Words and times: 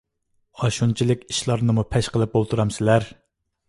ئاشۇنچىلىك 0.61 1.23
ئىشلارنىمۇ 1.37 1.87
پەش 1.95 2.13
قىلىپ 2.17 2.39
ئولتۇرامسىلەر؟ 2.43 3.13